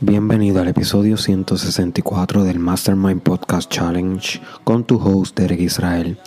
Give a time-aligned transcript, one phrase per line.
[0.00, 6.18] Bienvenido al episodio 164 del Mastermind Podcast Challenge con tu host Derek Israel.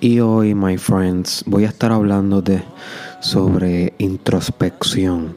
[0.00, 2.62] Y hoy, my friends, voy a estar hablando de
[3.20, 5.36] sobre introspección.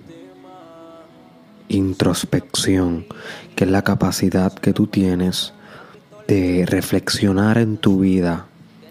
[1.67, 3.05] Introspección,
[3.55, 5.53] que es la capacidad que tú tienes
[6.28, 8.46] de reflexionar en tu vida,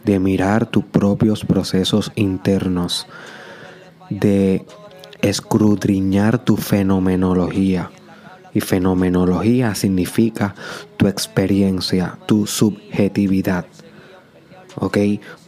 [0.04, 3.06] de mirar tus propios procesos internos,
[4.10, 4.66] de
[5.22, 7.90] escudriñar tu fenomenología
[8.54, 10.54] y fenomenología significa
[10.96, 13.66] tu experiencia, tu subjetividad.
[14.76, 14.98] ¿Ok?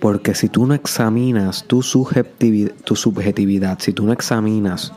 [0.00, 4.92] Porque si tú no examinas tu subjetividad, tu subjetividad, si tú no examinas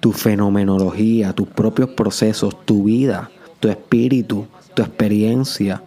[0.00, 3.30] tu fenomenología, tus propios procesos, tu vida,
[3.60, 5.82] tu espíritu, tu experiencia,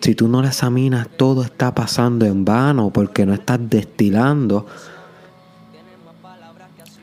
[0.00, 4.66] si tú no la examinas, todo está pasando en vano porque no estás destilando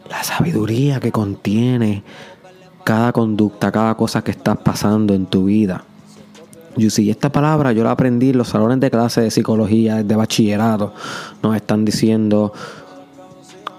[0.10, 2.04] la sabiduría que contiene
[2.84, 5.84] cada conducta, cada cosa que estás pasando en tu vida.
[6.76, 10.94] Esta palabra yo la aprendí en los salones de clase de psicología, de bachillerato.
[11.44, 12.52] Nos están diciendo,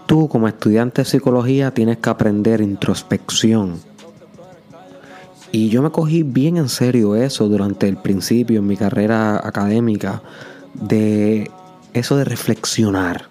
[0.07, 3.81] tú como estudiante de psicología tienes que aprender introspección.
[5.51, 10.23] Y yo me cogí bien en serio eso durante el principio en mi carrera académica,
[10.75, 11.51] de
[11.93, 13.29] eso de reflexionar,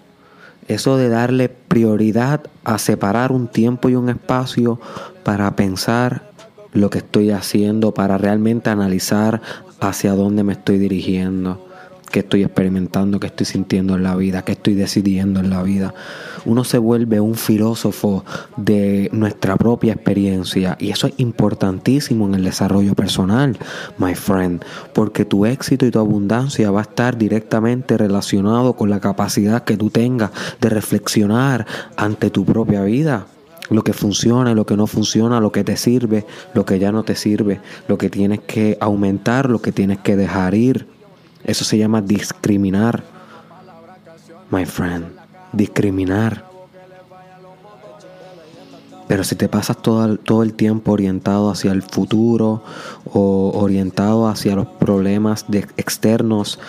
[0.67, 4.79] eso de darle prioridad a separar un tiempo y un espacio
[5.23, 6.31] para pensar
[6.73, 9.41] lo que estoy haciendo, para realmente analizar
[9.79, 11.67] hacia dónde me estoy dirigiendo,
[12.13, 15.95] qué estoy experimentando, qué estoy sintiendo en la vida, qué estoy decidiendo en la vida.
[16.45, 18.23] Uno se vuelve un filósofo
[18.55, 23.57] de nuestra propia experiencia y eso es importantísimo en el desarrollo personal,
[23.97, 28.99] my friend, porque tu éxito y tu abundancia va a estar directamente relacionado con la
[28.99, 30.29] capacidad que tú tengas
[30.61, 31.65] de reflexionar
[31.97, 33.25] ante tu propia vida
[33.71, 37.01] lo que funciona, lo que no funciona, lo que te sirve, lo que ya no
[37.01, 40.92] te sirve, lo que tienes que aumentar, lo que tienes que dejar ir.
[41.43, 43.03] Eso se llama discriminar,
[44.49, 45.05] my friend,
[45.51, 46.45] discriminar.
[49.07, 52.63] Pero si te pasas todo el, todo el tiempo orientado hacia el futuro
[53.11, 56.59] o orientado hacia los problemas de, externos,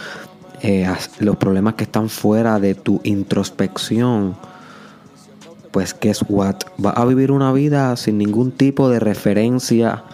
[0.62, 4.36] eh, los problemas que están fuera de tu introspección,
[5.70, 6.56] pues guess what?
[6.84, 10.04] Va a vivir una vida sin ningún tipo de referencia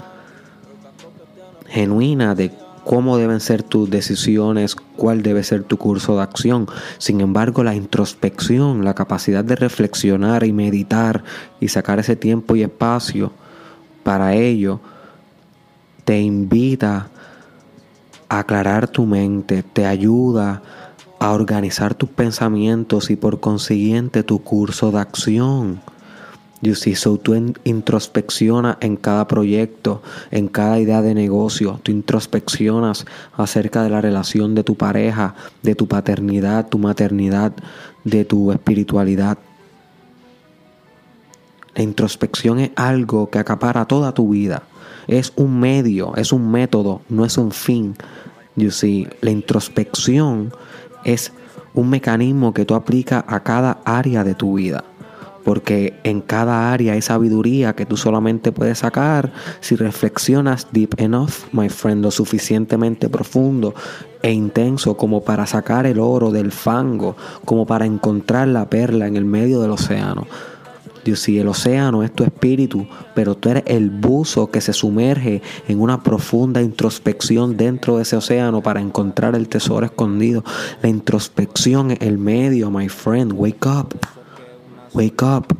[1.68, 2.50] genuina de
[2.90, 6.66] cómo deben ser tus decisiones, cuál debe ser tu curso de acción.
[6.98, 11.22] Sin embargo, la introspección, la capacidad de reflexionar y meditar
[11.60, 13.30] y sacar ese tiempo y espacio
[14.02, 14.80] para ello,
[16.04, 17.06] te invita
[18.28, 20.60] a aclarar tu mente, te ayuda
[21.20, 25.80] a organizar tus pensamientos y por consiguiente tu curso de acción.
[26.62, 33.06] You see, so tú introspeccionas en cada proyecto, en cada idea de negocio, tú introspeccionas
[33.34, 37.52] acerca de la relación de tu pareja, de tu paternidad, tu maternidad,
[38.04, 39.38] de tu espiritualidad.
[41.74, 44.64] La introspección es algo que acapara toda tu vida.
[45.06, 47.94] Es un medio, es un método, no es un fin.
[48.56, 50.52] You see, la introspección
[51.04, 51.32] es
[51.72, 54.84] un mecanismo que tú aplicas a cada área de tu vida.
[55.44, 61.46] Porque en cada área hay sabiduría que tú solamente puedes sacar si reflexionas deep enough,
[61.52, 63.74] my friend, lo suficientemente profundo
[64.22, 69.16] e intenso como para sacar el oro del fango, como para encontrar la perla en
[69.16, 70.26] el medio del océano.
[71.04, 75.40] Dios, si el océano es tu espíritu, pero tú eres el buzo que se sumerge
[75.66, 80.44] en una profunda introspección dentro de ese océano para encontrar el tesoro escondido.
[80.82, 83.32] La introspección es el medio, my friend.
[83.32, 84.19] Wake up.
[84.92, 85.56] Wake up.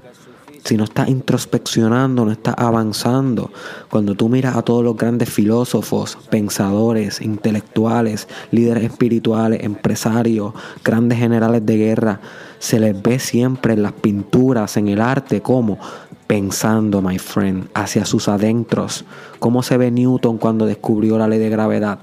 [0.65, 3.51] Si no estás introspeccionando, no estás avanzando.
[3.91, 10.53] Cuando tú miras a todos los grandes filósofos, pensadores, intelectuales, líderes espirituales, empresarios,
[10.85, 12.21] grandes generales de guerra,
[12.59, 15.79] se les ve siempre en las pinturas, en el arte, como
[16.27, 19.05] pensando, my friend, hacia sus adentros.
[19.39, 22.01] ¿Cómo se ve Newton cuando descubrió la ley de gravedad?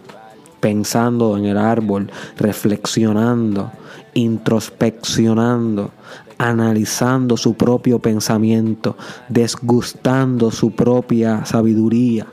[0.59, 3.71] Pensando en el árbol, reflexionando,
[4.13, 5.92] introspeccionando,
[6.38, 8.95] analizando su propio pensamiento,
[9.30, 12.27] desgustando su propia sabiduría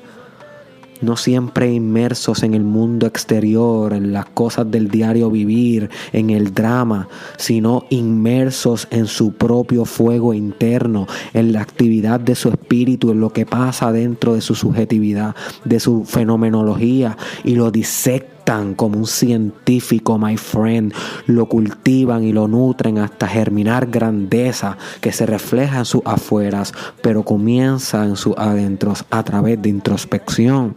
[1.05, 6.53] no siempre inmersos en el mundo exterior, en las cosas del diario vivir, en el
[6.53, 13.21] drama, sino inmersos en su propio fuego interno, en la actividad de su espíritu, en
[13.21, 15.35] lo que pasa dentro de su subjetividad,
[15.65, 20.93] de su fenomenología, y lo disecta gestan como un científico, my friend.
[21.27, 27.25] Lo cultivan y lo nutren hasta germinar grandeza que se refleja en sus afueras, pero
[27.25, 30.77] comienza en sus adentros a través de introspección.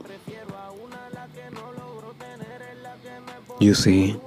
[3.60, 4.18] You see.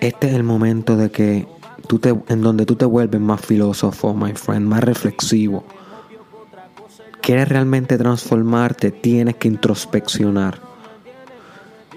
[0.00, 1.46] Este es el momento de que
[1.88, 5.64] tú te, en donde tú te vuelves más filósofo, my friend, más reflexivo.
[7.20, 8.92] ¿Quieres realmente transformarte?
[8.92, 10.67] Tienes que introspeccionar.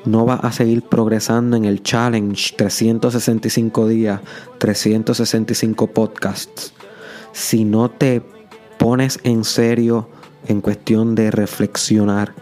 [0.05, 4.21] No vas a seguir progresando en el challenge 365 días,
[4.57, 6.73] 365 podcasts.
[7.33, 8.21] Si no te
[8.77, 10.09] pones en serio
[10.47, 12.33] en cuestión de reflexionar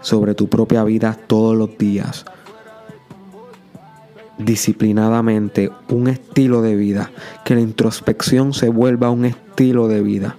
[0.00, 2.24] sobre tu propia vida todos los días
[4.44, 7.10] disciplinadamente un estilo de vida,
[7.44, 10.36] que la introspección se vuelva un estilo de vida.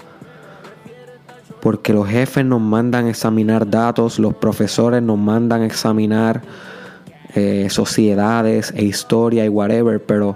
[1.62, 6.42] Porque los jefes nos mandan examinar datos, los profesores nos mandan examinar
[7.36, 10.36] eh, sociedades e historia y whatever, pero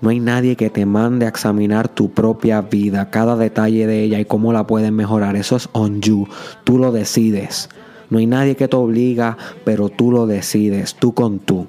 [0.00, 4.18] no hay nadie que te mande a examinar tu propia vida, cada detalle de ella
[4.18, 5.36] y cómo la puedes mejorar.
[5.36, 6.26] Eso es on you,
[6.64, 7.68] tú lo decides.
[8.10, 11.68] No hay nadie que te obliga, pero tú lo decides, tú con tú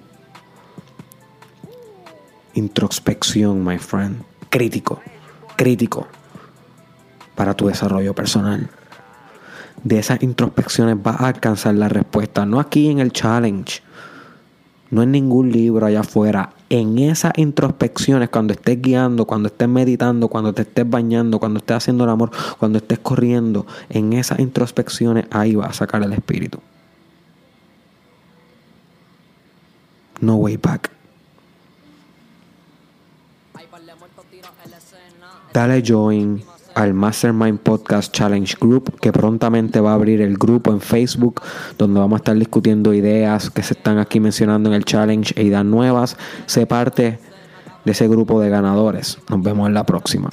[2.53, 4.23] introspección, my friend.
[4.50, 5.01] Crítico,
[5.55, 6.07] crítico
[7.35, 8.69] para tu desarrollo personal.
[9.83, 13.81] De esas introspecciones vas a alcanzar la respuesta, no aquí en el challenge,
[14.91, 16.51] no en ningún libro allá afuera.
[16.69, 21.77] En esas introspecciones, cuando estés guiando, cuando estés meditando, cuando te estés bañando, cuando estés
[21.77, 26.59] haciendo el amor, cuando estés corriendo, en esas introspecciones ahí vas a sacar el espíritu.
[30.21, 30.89] No way back.
[35.53, 36.41] Dale join
[36.75, 41.41] al Mastermind Podcast Challenge Group, que prontamente va a abrir el grupo en Facebook,
[41.77, 45.43] donde vamos a estar discutiendo ideas que se están aquí mencionando en el challenge e
[45.43, 46.17] ideas nuevas.
[46.45, 47.19] Sé parte
[47.85, 49.17] de ese grupo de ganadores.
[49.29, 50.29] Nos vemos en la próxima.